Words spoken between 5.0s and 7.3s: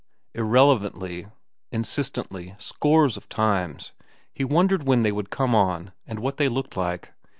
they would come on and what they looked like.